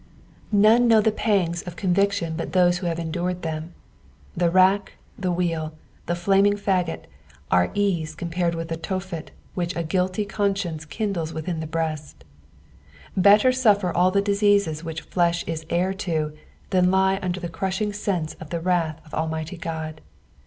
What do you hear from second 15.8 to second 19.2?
to, than lie under the crushing senae of the wrath of